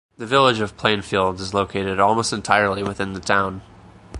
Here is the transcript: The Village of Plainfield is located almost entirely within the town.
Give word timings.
The 0.17 0.25
Village 0.25 0.61
of 0.61 0.77
Plainfield 0.77 1.39
is 1.39 1.53
located 1.53 1.99
almost 1.99 2.33
entirely 2.33 2.81
within 2.81 3.13
the 3.13 3.19
town. 3.19 3.61